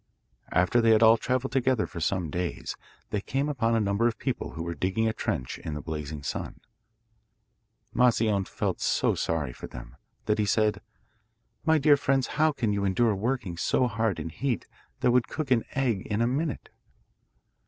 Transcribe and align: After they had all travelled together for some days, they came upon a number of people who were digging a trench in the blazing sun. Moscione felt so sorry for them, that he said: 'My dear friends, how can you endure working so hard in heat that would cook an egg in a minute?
After 0.51 0.81
they 0.81 0.93
had 0.93 1.03
all 1.03 1.15
travelled 1.15 1.51
together 1.51 1.85
for 1.85 1.99
some 1.99 2.31
days, 2.31 2.75
they 3.11 3.21
came 3.21 3.47
upon 3.47 3.75
a 3.75 3.79
number 3.79 4.07
of 4.07 4.17
people 4.17 4.53
who 4.53 4.63
were 4.63 4.73
digging 4.73 5.07
a 5.07 5.13
trench 5.13 5.59
in 5.59 5.75
the 5.75 5.79
blazing 5.81 6.23
sun. 6.23 6.59
Moscione 7.93 8.47
felt 8.47 8.81
so 8.81 9.13
sorry 9.13 9.53
for 9.53 9.67
them, 9.67 9.95
that 10.25 10.39
he 10.39 10.45
said: 10.47 10.81
'My 11.67 11.77
dear 11.77 11.97
friends, 11.97 12.27
how 12.41 12.51
can 12.51 12.73
you 12.73 12.83
endure 12.83 13.13
working 13.13 13.57
so 13.57 13.85
hard 13.85 14.19
in 14.19 14.29
heat 14.29 14.65
that 15.01 15.11
would 15.11 15.27
cook 15.27 15.51
an 15.51 15.63
egg 15.75 16.07
in 16.07 16.19
a 16.19 16.25
minute? 16.25 16.69